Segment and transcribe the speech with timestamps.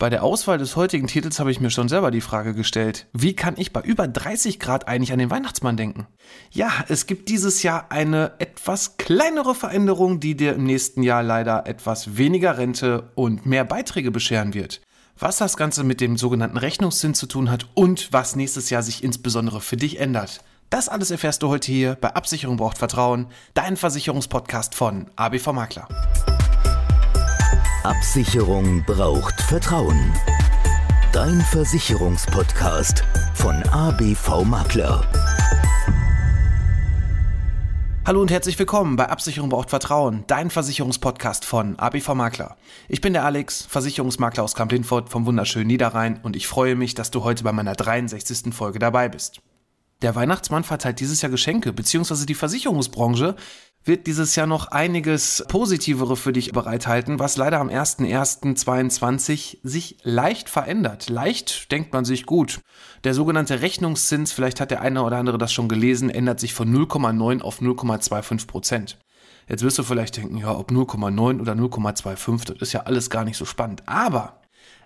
[0.00, 3.34] Bei der Auswahl des heutigen Titels habe ich mir schon selber die Frage gestellt, wie
[3.34, 6.06] kann ich bei über 30 Grad eigentlich an den Weihnachtsmann denken?
[6.52, 11.66] Ja, es gibt dieses Jahr eine etwas kleinere Veränderung, die dir im nächsten Jahr leider
[11.66, 14.82] etwas weniger Rente und mehr Beiträge bescheren wird.
[15.18, 19.02] Was das Ganze mit dem sogenannten Rechnungszins zu tun hat und was nächstes Jahr sich
[19.02, 20.42] insbesondere für dich ändert.
[20.70, 25.88] Das alles erfährst du heute hier bei Absicherung braucht Vertrauen, dein Versicherungspodcast von ABV Makler.
[27.84, 30.12] Absicherung braucht Vertrauen.
[31.12, 35.08] Dein Versicherungspodcast von ABV Makler.
[38.04, 42.56] Hallo und herzlich willkommen bei Absicherung braucht Vertrauen, dein Versicherungspodcast von ABV Makler.
[42.88, 47.12] Ich bin der Alex, Versicherungsmakler aus Kamp-Lindfort vom wunderschönen Niederrhein und ich freue mich, dass
[47.12, 48.52] du heute bei meiner 63.
[48.52, 49.40] Folge dabei bist.
[50.02, 53.34] Der Weihnachtsmann verteilt dieses Jahr Geschenke, beziehungsweise die Versicherungsbranche
[53.88, 60.48] wird dieses Jahr noch einiges Positivere für dich bereithalten, was leider am 01.01.22 sich leicht
[60.48, 61.08] verändert.
[61.08, 62.60] Leicht denkt man sich gut.
[63.04, 66.72] Der sogenannte Rechnungszins, vielleicht hat der eine oder andere das schon gelesen, ändert sich von
[66.72, 68.98] 0,9 auf 0,25 Prozent.
[69.48, 73.24] Jetzt wirst du vielleicht denken, ja, ob 0,9 oder 0,25, das ist ja alles gar
[73.24, 73.82] nicht so spannend.
[73.86, 74.42] Aber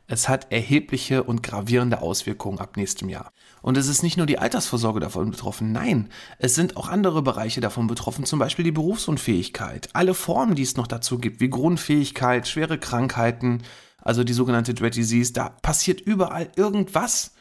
[0.06, 3.32] es hat erhebliche und gravierende Auswirkungen ab nächstem Jahr.
[3.62, 7.60] Und es ist nicht nur die Altersvorsorge davon betroffen, nein, es sind auch andere Bereiche
[7.60, 9.88] davon betroffen, zum Beispiel die Berufsunfähigkeit.
[9.92, 13.62] Alle Formen, die es noch dazu gibt, wie Grundfähigkeit, schwere Krankheiten,
[13.98, 17.32] also die sogenannte Dread Disease, da passiert überall irgendwas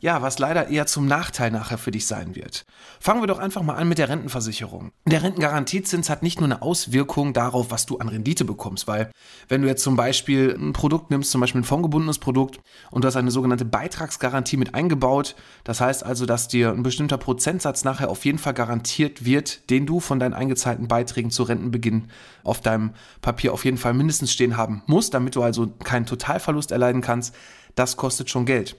[0.00, 2.64] ja, was leider eher zum Nachteil nachher für dich sein wird.
[3.00, 4.92] Fangen wir doch einfach mal an mit der Rentenversicherung.
[5.06, 9.10] Der Rentengarantiezins hat nicht nur eine Auswirkung darauf, was du an Rendite bekommst, weil
[9.48, 13.08] wenn du jetzt zum Beispiel ein Produkt nimmst, zum Beispiel ein fondgebundenes Produkt und du
[13.08, 15.34] hast eine sogenannte Beitragsgarantie mit eingebaut,
[15.64, 19.86] das heißt also, dass dir ein bestimmter Prozentsatz nachher auf jeden Fall garantiert wird, den
[19.86, 22.08] du von deinen eingezahlten Beiträgen zu Rentenbeginn
[22.44, 22.90] auf deinem
[23.22, 27.34] Papier auf jeden Fall mindestens stehen haben musst, damit du also keinen Totalverlust erleiden kannst,
[27.74, 28.76] das kostet schon Geld.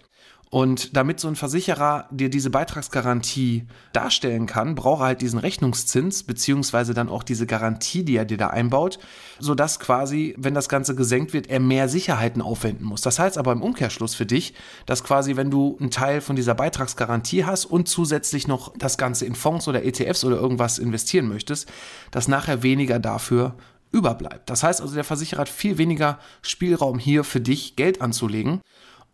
[0.50, 6.24] Und damit so ein Versicherer dir diese Beitragsgarantie darstellen kann, braucht er halt diesen Rechnungszins,
[6.24, 8.98] beziehungsweise dann auch diese Garantie, die er dir da einbaut,
[9.40, 13.02] sodass quasi, wenn das Ganze gesenkt wird, er mehr Sicherheiten aufwenden muss.
[13.02, 14.54] Das heißt aber im Umkehrschluss für dich,
[14.86, 19.26] dass quasi, wenn du einen Teil von dieser Beitragsgarantie hast und zusätzlich noch das Ganze
[19.26, 21.70] in Fonds oder ETFs oder irgendwas investieren möchtest,
[22.12, 23.56] dass nachher weniger dafür
[23.92, 24.50] überbleibt.
[24.50, 28.62] Das heißt also, der Versicherer hat viel weniger Spielraum hier für dich Geld anzulegen.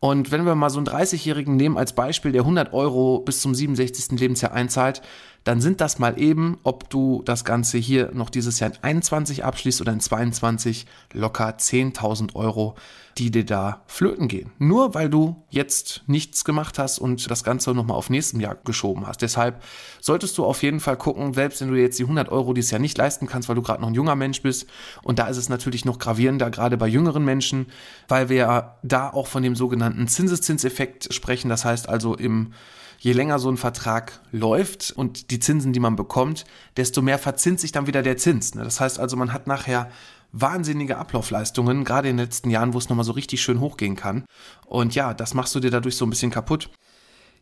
[0.04, 3.56] Und wenn wir mal so einen 30-Jährigen nehmen als Beispiel, der 100 Euro bis zum
[3.56, 4.20] 67.
[4.20, 5.02] Lebensjahr einzahlt,
[5.44, 9.44] dann sind das mal eben, ob du das Ganze hier noch dieses Jahr in 21
[9.44, 12.76] abschließt oder in 22, locker 10.000 Euro,
[13.18, 14.52] die dir da flöten gehen.
[14.58, 19.06] Nur weil du jetzt nichts gemacht hast und das Ganze nochmal auf nächstem Jahr geschoben
[19.06, 19.22] hast.
[19.22, 19.62] Deshalb
[20.00, 22.82] solltest du auf jeden Fall gucken, selbst wenn du jetzt die 100 Euro dieses Jahr
[22.82, 24.68] nicht leisten kannst, weil du gerade noch ein junger Mensch bist.
[25.04, 27.68] Und da ist es natürlich noch gravierender, gerade bei jüngeren Menschen,
[28.08, 31.50] weil wir da auch von dem sogenannten Zinseszinseffekt sprechen.
[31.50, 32.54] Das heißt also im
[33.00, 36.46] je länger so ein Vertrag läuft und die Zinsen, die man bekommt,
[36.78, 38.56] desto mehr verzinst sich dann wieder der Zins.
[38.56, 38.64] Ne?
[38.64, 39.90] Das heißt also, man hat nachher
[40.32, 44.26] wahnsinnige Ablaufleistungen, gerade in den letzten Jahren, wo es nochmal so richtig schön hochgehen kann.
[44.66, 46.70] Und ja, das machst du dir dadurch so ein bisschen kaputt.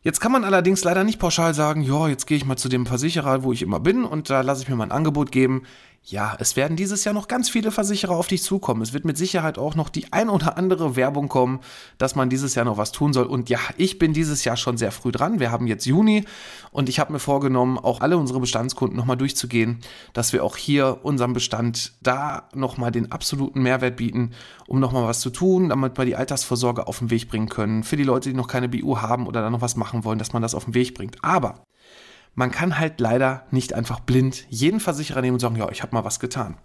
[0.04, 2.88] Jetzt kann man allerdings leider nicht pauschal sagen, ja, jetzt gehe ich mal zu dem
[2.88, 5.64] Versicherer, wo ich immer bin und da lasse ich mir mal ein Angebot geben.
[6.04, 8.82] Ja, es werden dieses Jahr noch ganz viele Versicherer auf dich zukommen.
[8.82, 11.60] Es wird mit Sicherheit auch noch die ein oder andere Werbung kommen,
[12.00, 13.28] dass man dieses Jahr noch was tun soll.
[13.28, 15.40] Und ja, ich bin dieses Jahr schon sehr früh dran.
[15.40, 16.26] Wir haben jetzt Juni
[16.72, 19.80] und ich habe mir vorgenommen, auch alle unsere Bestandskunden nochmal durchzugehen,
[20.14, 24.32] dass wir auch hier unserem Bestand da nochmal den absoluten Mehrwert bieten,
[24.68, 27.84] um nochmal was zu tun, damit wir die Altersvorsorge auf den Weg bringen können.
[27.84, 30.34] Für die Leute, die noch keine BU haben oder da noch was machen wollen, dass
[30.34, 31.24] man das auf den Weg bringt.
[31.24, 31.62] Aber
[32.34, 35.94] man kann halt leider nicht einfach blind jeden Versicherer nehmen und sagen, ja, ich habe
[35.94, 36.58] mal was getan.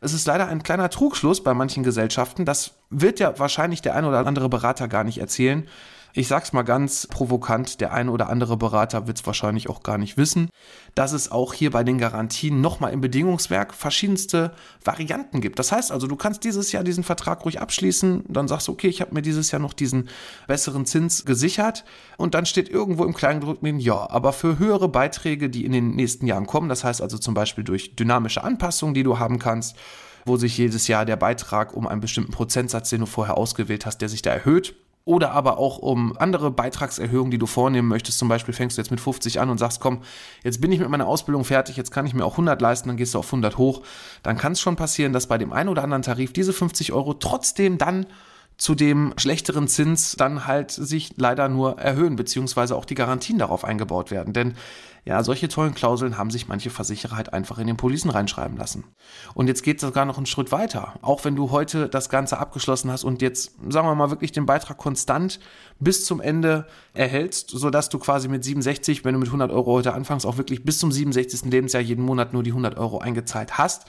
[0.00, 4.04] Es ist leider ein kleiner Trugschluss bei manchen Gesellschaften, das wird ja wahrscheinlich der ein
[4.04, 5.66] oder andere Berater gar nicht erzählen,
[6.14, 10.16] Ich sag's mal ganz provokant, der eine oder andere Berater wird's wahrscheinlich auch gar nicht
[10.16, 10.48] wissen,
[10.94, 14.52] dass es auch hier bei den Garantien nochmal im Bedingungswerk verschiedenste
[14.82, 15.58] Varianten gibt.
[15.58, 18.88] Das heißt also, du kannst dieses Jahr diesen Vertrag ruhig abschließen, dann sagst du, okay,
[18.88, 20.08] ich habe mir dieses Jahr noch diesen
[20.46, 21.84] besseren Zins gesichert
[22.16, 26.26] und dann steht irgendwo im Kleingedruckten, ja, aber für höhere Beiträge, die in den nächsten
[26.26, 29.76] Jahren kommen, das heißt also zum Beispiel durch dynamische Anpassungen, die du haben kannst,
[30.24, 33.98] wo sich jedes Jahr der Beitrag um einen bestimmten Prozentsatz, den du vorher ausgewählt hast,
[33.98, 34.74] der sich da erhöht,
[35.08, 38.18] oder aber auch um andere Beitragserhöhungen, die du vornehmen möchtest.
[38.18, 40.02] Zum Beispiel fängst du jetzt mit 50 an und sagst, komm,
[40.44, 42.98] jetzt bin ich mit meiner Ausbildung fertig, jetzt kann ich mir auch 100 leisten, dann
[42.98, 43.80] gehst du auf 100 hoch.
[44.22, 47.14] Dann kann es schon passieren, dass bei dem einen oder anderen Tarif diese 50 Euro
[47.14, 48.04] trotzdem dann
[48.58, 53.64] zu dem schlechteren Zins dann halt sich leider nur erhöhen, beziehungsweise auch die Garantien darauf
[53.64, 54.34] eingebaut werden.
[54.34, 54.54] Denn
[55.04, 58.84] ja, solche tollen Klauseln haben sich manche Versicherer halt einfach in den Policen reinschreiben lassen.
[59.32, 60.94] Und jetzt geht es sogar noch einen Schritt weiter.
[61.02, 64.44] Auch wenn du heute das Ganze abgeschlossen hast und jetzt, sagen wir mal, wirklich den
[64.44, 65.38] Beitrag konstant
[65.78, 69.94] bis zum Ende erhältst, sodass du quasi mit 67, wenn du mit 100 Euro heute
[69.94, 71.50] anfängst, auch wirklich bis zum 67.
[71.50, 73.86] Lebensjahr jeden Monat nur die 100 Euro eingezahlt hast,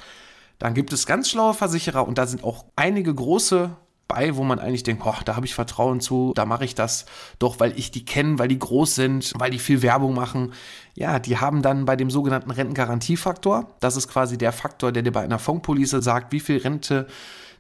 [0.60, 3.72] dann gibt es ganz schlaue Versicherer und da sind auch einige große
[4.10, 7.06] bei, wo man eigentlich denkt, boah, da habe ich Vertrauen zu, da mache ich das
[7.38, 10.52] doch, weil ich die kenne, weil die groß sind, weil die viel Werbung machen.
[10.96, 15.12] Ja, die haben dann bei dem sogenannten Rentengarantiefaktor, das ist quasi der Faktor, der dir
[15.12, 17.08] bei einer Fondspolice sagt, wie viel Rente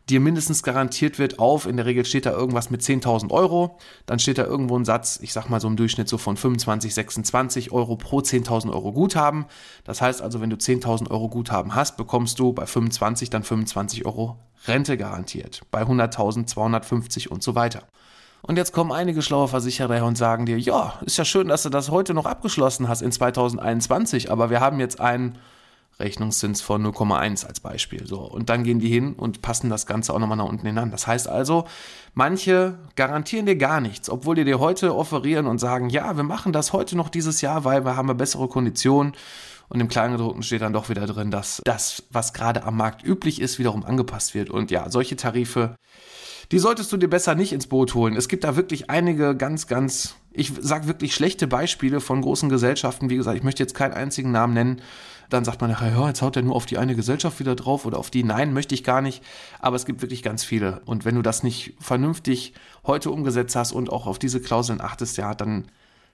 [0.10, 4.20] dir mindestens garantiert wird auf, in der Regel steht da irgendwas mit 10.000 Euro, dann
[4.20, 7.72] steht da irgendwo ein Satz, ich sag mal so im Durchschnitt so von 25, 26
[7.72, 9.46] Euro pro 10.000 Euro Guthaben.
[9.84, 14.06] Das heißt also, wenn du 10.000 Euro Guthaben hast, bekommst du bei 25 dann 25
[14.06, 17.84] Euro Rente garantiert, bei 100.000 250 und so weiter.
[18.42, 21.70] Und jetzt kommen einige schlaue Versicherer und sagen dir, ja, ist ja schön, dass du
[21.70, 25.38] das heute noch abgeschlossen hast in 2021, aber wir haben jetzt einen
[26.00, 28.06] Rechnungszins von 0,1 als Beispiel.
[28.08, 28.20] So.
[28.20, 30.92] Und dann gehen die hin und passen das Ganze auch nochmal nach unten hinan.
[30.92, 31.66] Das heißt also,
[32.14, 36.54] manche garantieren dir gar nichts, obwohl die dir heute offerieren und sagen, ja, wir machen
[36.54, 39.14] das heute noch dieses Jahr, weil wir haben bessere Konditionen.
[39.70, 43.40] Und im Kleingedruckten steht dann doch wieder drin, dass das, was gerade am Markt üblich
[43.40, 44.50] ist, wiederum angepasst wird.
[44.50, 45.76] Und ja, solche Tarife,
[46.52, 48.16] die solltest du dir besser nicht ins Boot holen.
[48.16, 53.10] Es gibt da wirklich einige ganz, ganz, ich sag wirklich schlechte Beispiele von großen Gesellschaften.
[53.10, 54.82] Wie gesagt, ich möchte jetzt keinen einzigen Namen nennen,
[55.30, 57.86] dann sagt man nachher, ja, jetzt haut er nur auf die eine Gesellschaft wieder drauf
[57.86, 58.24] oder auf die.
[58.24, 59.24] Nein, möchte ich gar nicht.
[59.60, 60.82] Aber es gibt wirklich ganz viele.
[60.86, 62.54] Und wenn du das nicht vernünftig
[62.86, 65.68] heute umgesetzt hast und auch auf diese Klauseln achtest, ja, dann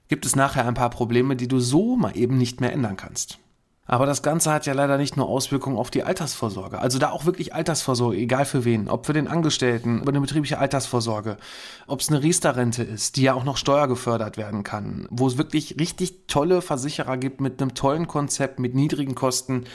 [0.09, 3.39] gibt es nachher ein paar Probleme, die du so mal eben nicht mehr ändern kannst.
[3.87, 6.79] Aber das Ganze hat ja leider nicht nur Auswirkungen auf die Altersvorsorge.
[6.79, 8.89] Also da auch wirklich Altersvorsorge, egal für wen.
[8.89, 11.37] Ob für den Angestellten, über eine betriebliche Altersvorsorge,
[11.85, 15.79] ob es eine Riester-Rente ist, die ja auch noch steuergefördert werden kann, wo es wirklich
[15.79, 19.65] richtig tolle Versicherer gibt mit einem tollen Konzept, mit niedrigen Kosten.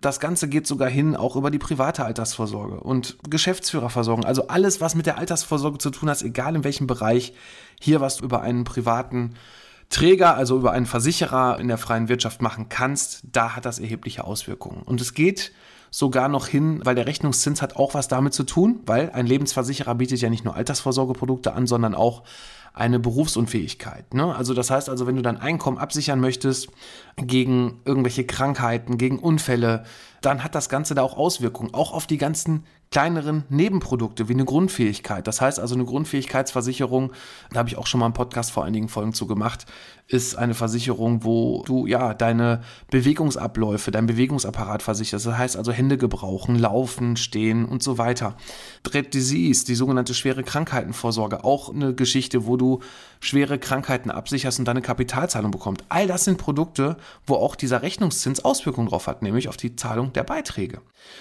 [0.00, 4.24] Das Ganze geht sogar hin auch über die private Altersvorsorge und Geschäftsführerversorgung.
[4.24, 7.34] Also alles, was mit der Altersvorsorge zu tun hat, egal in welchem Bereich,
[7.80, 9.34] hier was über einen privaten
[9.90, 14.24] Träger, also über einen Versicherer in der freien Wirtschaft machen kannst, da hat das erhebliche
[14.24, 14.82] Auswirkungen.
[14.82, 15.52] Und es geht
[15.90, 19.96] sogar noch hin, weil der Rechnungszins hat auch was damit zu tun, weil ein Lebensversicherer
[19.96, 22.22] bietet ja nicht nur Altersvorsorgeprodukte an, sondern auch
[22.72, 24.14] eine Berufsunfähigkeit.
[24.14, 24.34] Ne?
[24.34, 26.68] Also das heißt also, wenn du dein Einkommen absichern möchtest
[27.16, 29.84] gegen irgendwelche Krankheiten, gegen Unfälle,
[30.20, 34.44] dann hat das Ganze da auch Auswirkungen, auch auf die ganzen kleineren Nebenprodukte wie eine
[34.44, 35.26] Grundfähigkeit.
[35.26, 37.12] Das heißt also eine Grundfähigkeitsversicherung,
[37.52, 39.66] da habe ich auch schon mal einen Podcast vor einigen Folgen zu gemacht,
[40.08, 45.24] ist eine Versicherung, wo du ja deine Bewegungsabläufe, dein Bewegungsapparat versicherst.
[45.24, 48.36] Das heißt also Hände gebrauchen, laufen, stehen und so weiter.
[48.82, 52.80] Dread Disease, die sogenannte schwere Krankheitenvorsorge, auch eine Geschichte, wo du
[53.20, 55.84] schwere Krankheiten absicherst und deine Kapitalzahlung bekommst.
[55.88, 60.12] All das sind Produkte, wo auch dieser Rechnungszins Auswirkungen drauf hat, nämlich auf die Zahlung
[60.12, 60.80] der Beiträge.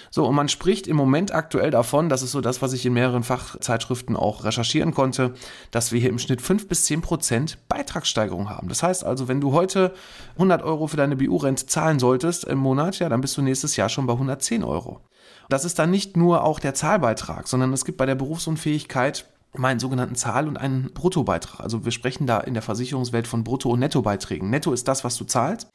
[0.10, 2.93] So, und man spricht im Moment aktuell davon, das ist so das, was ich in
[2.93, 5.34] mehreren Fachzeitschriften auch recherchieren konnte,
[5.72, 8.69] dass wir hier im Schnitt 5 bis 10 Prozent Beitragssteigerung haben.
[8.69, 9.93] Das heißt also, wenn du heute
[10.34, 13.89] 100 Euro für deine BU-Rente zahlen solltest im Monat, ja, dann bist du nächstes Jahr
[13.89, 15.01] schon bei 110 Euro.
[15.50, 19.25] Das ist dann nicht nur auch der Zahlbeitrag, sondern es gibt bei der Berufsunfähigkeit
[19.56, 21.60] meinen sogenannten Zahl- und einen Bruttobeitrag.
[21.60, 24.50] Also wir sprechen da in der Versicherungswelt von Brutto- und Nettobeiträgen.
[24.50, 25.70] Netto ist das, was du zahlst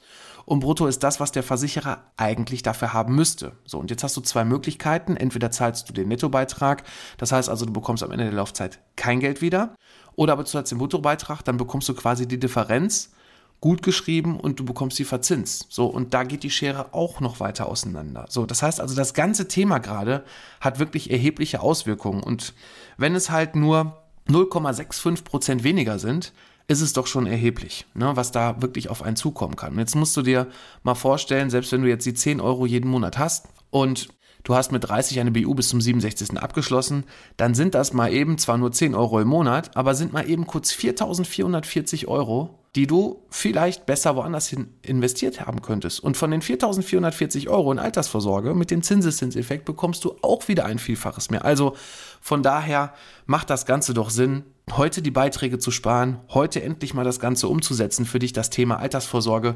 [0.47, 3.53] und Brutto ist das, was der Versicherer eigentlich dafür haben müsste.
[3.65, 5.17] So, und jetzt hast du zwei Möglichkeiten.
[5.17, 6.85] Entweder zahlst du den Nettobeitrag,
[7.17, 9.75] das heißt also, du bekommst am Ende der Laufzeit kein Geld wieder,
[10.17, 13.13] oder aber du zahlst den Bruttobeitrag, dann bekommst du quasi die Differenz
[13.65, 15.69] gut geschrieben und du bekommst die verzinst.
[15.71, 18.27] So, und da geht die Schere auch noch weiter auseinander.
[18.29, 20.23] So, das heißt also, das ganze Thema gerade
[20.61, 22.23] hat wirklich erhebliche Auswirkungen.
[22.23, 22.53] Und
[22.99, 23.97] wenn es halt nur
[24.29, 26.35] 0,65 Prozent weniger sind,
[26.69, 29.73] ist es doch schon erheblich, ne, was da wirklich auf einen zukommen kann.
[29.73, 30.47] Und jetzt musst du dir
[30.83, 34.09] mal vorstellen, selbst wenn du jetzt die 10 Euro jeden Monat hast und
[34.43, 36.37] du hast mit 30 eine BU bis zum 67.
[36.39, 37.05] abgeschlossen,
[37.39, 40.47] dann sind das mal eben zwar nur 10 Euro im Monat, aber sind mal eben
[40.47, 46.01] kurz 4.440 Euro, die du vielleicht besser woanders hin investiert haben könntest.
[46.01, 50.81] Und von den 4.440 Euro in Altersvorsorge mit dem Zinseszinseffekt bekommst du auch wieder ein
[50.81, 51.45] Vielfaches mehr.
[51.45, 51.77] Also
[52.21, 52.93] von daher
[53.27, 57.47] macht das Ganze doch Sinn, heute die Beiträge zu sparen, heute endlich mal das Ganze
[57.47, 59.55] umzusetzen für dich, das Thema Altersvorsorge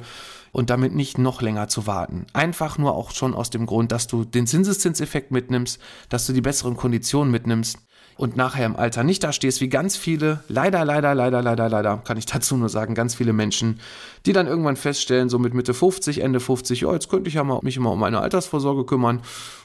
[0.52, 2.26] und damit nicht noch länger zu warten.
[2.34, 6.40] Einfach nur auch schon aus dem Grund, dass du den Zinseszinseffekt mitnimmst, dass du die
[6.40, 7.78] besseren Konditionen mitnimmst
[8.18, 11.96] und nachher im Alter nicht da stehst, wie ganz viele, leider, leider, leider, leider, leider,
[11.98, 13.80] kann ich dazu nur sagen, ganz viele Menschen,
[14.26, 17.44] die dann irgendwann feststellen, so mit Mitte 50, Ende 50, oh, jetzt könnte ich ja
[17.44, 19.22] mal, mich mal um meine Altersvorsorge kümmern.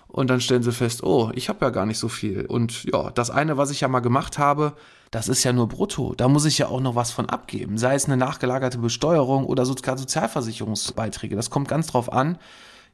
[0.08, 2.46] Und dann stellen sie fest, oh, ich habe ja gar nicht so viel.
[2.46, 4.74] Und ja, das eine, was ich ja mal gemacht habe,
[5.10, 6.14] das ist ja nur brutto.
[6.16, 7.80] Da muss ich ja auch noch was von abgeben.
[7.80, 11.36] Sei es eine nachgelagerte Besteuerung oder sogar Sozialversicherungsbeiträge.
[11.36, 12.38] Das kommt ganz drauf an,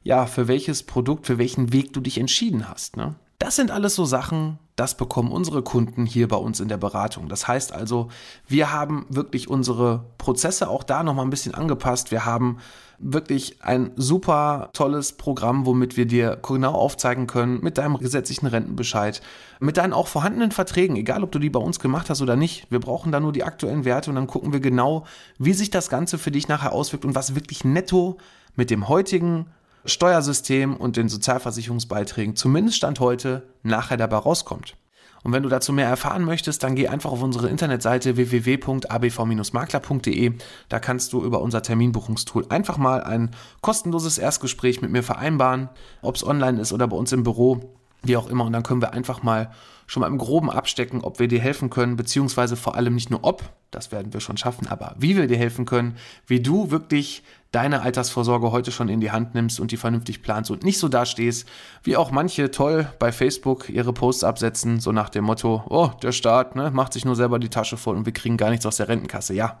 [0.02, 2.96] ja, für welches Produkt, für welchen Weg du dich entschieden hast.
[2.96, 3.14] Ne?
[3.38, 7.28] Das sind alles so Sachen, das bekommen unsere Kunden hier bei uns in der Beratung.
[7.28, 8.08] Das heißt also,
[8.48, 12.10] wir haben wirklich unsere Prozesse auch da nochmal ein bisschen angepasst.
[12.10, 12.56] Wir haben
[12.98, 19.20] wirklich ein super tolles Programm, womit wir dir genau aufzeigen können, mit deinem gesetzlichen Rentenbescheid,
[19.58, 22.66] mit deinen auch vorhandenen Verträgen, egal ob du die bei uns gemacht hast oder nicht.
[22.70, 25.04] Wir brauchen da nur die aktuellen Werte und dann gucken wir genau,
[25.38, 28.16] wie sich das Ganze für dich nachher auswirkt und was wirklich netto
[28.56, 29.46] mit dem heutigen
[29.84, 34.76] Steuersystem und den Sozialversicherungsbeiträgen, zumindest Stand heute, nachher dabei rauskommt.
[35.22, 40.32] Und wenn du dazu mehr erfahren möchtest, dann geh einfach auf unsere Internetseite www.abv-makler.de.
[40.68, 45.68] Da kannst du über unser Terminbuchungstool einfach mal ein kostenloses Erstgespräch mit mir vereinbaren,
[46.00, 48.44] ob es online ist oder bei uns im Büro, wie auch immer.
[48.44, 49.50] Und dann können wir einfach mal
[49.86, 53.24] schon mal im Groben abstecken, ob wir dir helfen können, beziehungsweise vor allem nicht nur
[53.24, 53.42] ob,
[53.72, 55.96] das werden wir schon schaffen, aber wie wir dir helfen können,
[56.28, 60.52] wie du wirklich deine Altersvorsorge heute schon in die Hand nimmst und die vernünftig planst
[60.52, 61.48] und nicht so dastehst,
[61.82, 66.12] wie auch manche toll bei Facebook ihre Posts absetzen, so nach dem Motto, oh, der
[66.12, 68.76] Staat ne, macht sich nur selber die Tasche voll und wir kriegen gar nichts aus
[68.76, 69.34] der Rentenkasse.
[69.34, 69.58] Ja,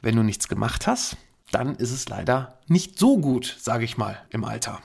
[0.00, 1.18] wenn du nichts gemacht hast,
[1.50, 4.80] dann ist es leider nicht so gut, sage ich mal, im Alter.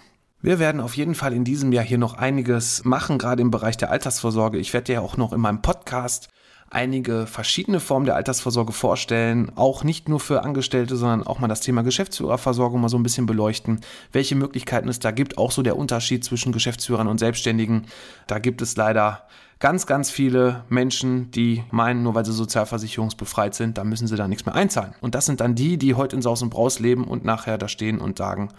[0.46, 3.78] Wir werden auf jeden Fall in diesem Jahr hier noch einiges machen, gerade im Bereich
[3.78, 4.58] der Altersvorsorge.
[4.58, 6.28] Ich werde dir auch noch in meinem Podcast
[6.70, 11.62] einige verschiedene Formen der Altersvorsorge vorstellen, auch nicht nur für Angestellte, sondern auch mal das
[11.62, 13.80] Thema Geschäftsführerversorgung mal so ein bisschen beleuchten,
[14.12, 17.86] welche Möglichkeiten es da gibt, auch so der Unterschied zwischen Geschäftsführern und Selbstständigen.
[18.28, 19.22] Da gibt es leider
[19.60, 24.28] ganz, ganz viele Menschen, die meinen, nur weil sie sozialversicherungsbefreit sind, da müssen sie da
[24.28, 24.94] nichts mehr einzahlen.
[25.00, 27.70] Und das sind dann die, die heute in Saus und Braus leben und nachher da
[27.70, 28.50] stehen und sagen,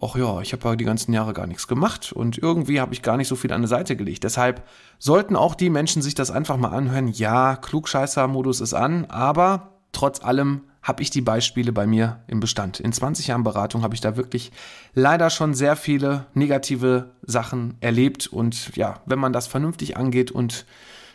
[0.00, 3.02] ach ja, ich habe ja die ganzen Jahre gar nichts gemacht und irgendwie habe ich
[3.02, 4.24] gar nicht so viel an die Seite gelegt.
[4.24, 4.66] Deshalb
[4.98, 7.08] sollten auch die Menschen sich das einfach mal anhören.
[7.08, 12.78] Ja, Klugscheißer-Modus ist an, aber trotz allem habe ich die Beispiele bei mir im Bestand.
[12.78, 14.52] In 20 Jahren Beratung habe ich da wirklich
[14.94, 18.28] leider schon sehr viele negative Sachen erlebt.
[18.28, 20.64] Und ja, wenn man das vernünftig angeht und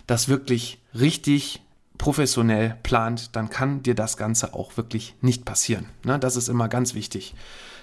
[0.07, 1.61] das wirklich richtig
[1.97, 5.85] professionell plant, dann kann dir das Ganze auch wirklich nicht passieren.
[6.03, 6.19] Ne?
[6.19, 7.33] Das ist immer ganz wichtig,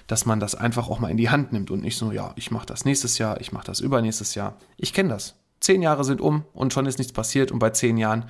[0.09, 2.49] dass man das einfach auch mal in die Hand nimmt und nicht so, ja, ich
[2.49, 4.57] mache das nächstes Jahr, ich mache das übernächstes Jahr.
[4.75, 5.35] Ich kenne das.
[5.59, 7.51] Zehn Jahre sind um und schon ist nichts passiert.
[7.51, 8.25] Und bei zehn Jahren,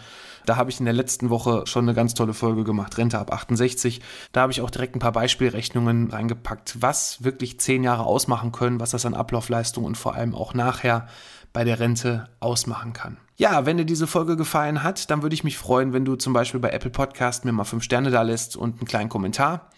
[0.45, 3.31] da habe ich in der letzten Woche schon eine ganz tolle Folge gemacht, Rente ab
[3.31, 4.01] 68.
[4.33, 8.81] Da habe ich auch direkt ein paar Beispielrechnungen reingepackt, was wirklich zehn Jahre ausmachen können,
[8.81, 11.07] was das an Ablaufleistung und vor allem auch nachher
[11.53, 13.17] bei der Rente ausmachen kann.
[13.37, 16.33] Ja, wenn dir diese Folge gefallen hat, dann würde ich mich freuen, wenn du zum
[16.33, 19.69] Beispiel bei Apple Podcast mir mal fünf Sterne da lässt und einen kleinen Kommentar.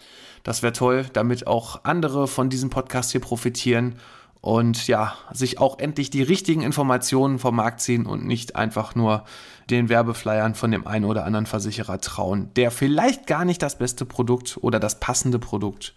[0.42, 3.96] Das wäre toll, damit auch andere von diesem Podcast hier profitieren
[4.40, 9.24] und ja, sich auch endlich die richtigen Informationen vom Markt ziehen und nicht einfach nur
[9.70, 14.04] den Werbeflyern von dem einen oder anderen Versicherer trauen, der vielleicht gar nicht das beste
[14.04, 15.94] Produkt oder das passende Produkt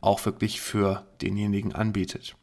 [0.00, 2.36] auch wirklich für denjenigen anbietet.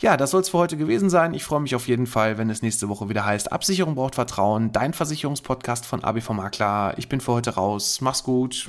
[0.00, 1.34] Ja, das soll es für heute gewesen sein.
[1.34, 4.72] Ich freue mich auf jeden Fall, wenn es nächste Woche wieder heißt, Absicherung braucht Vertrauen,
[4.72, 6.94] dein Versicherungspodcast von ABV Makler.
[6.98, 8.00] Ich bin für heute raus.
[8.00, 8.68] Mach's gut.